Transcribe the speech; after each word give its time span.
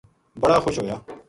بڑا 0.41 0.57
خوش 0.63 0.75
ہویا 0.79 0.95